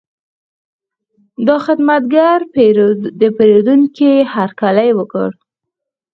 [1.47, 2.39] دا خدمتګر
[3.21, 5.29] د پیرودونکي هرکلی وکړ.